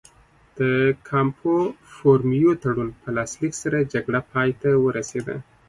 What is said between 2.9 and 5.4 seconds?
په لاسلیک سره جګړه پای ته ورسېده.